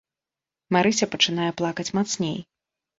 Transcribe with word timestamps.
Марыся 0.77 1.05
пачынае 1.13 1.51
плакаць 1.63 1.89
мацней. 2.01 2.37